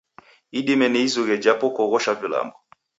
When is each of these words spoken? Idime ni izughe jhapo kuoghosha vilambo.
Idime 0.59 0.85
ni 0.89 0.99
izughe 1.07 1.33
jhapo 1.43 1.65
kuoghosha 1.75 2.11
vilambo. 2.21 2.55